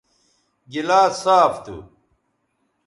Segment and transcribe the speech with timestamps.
[0.71, 1.77] گلاس صاف تھو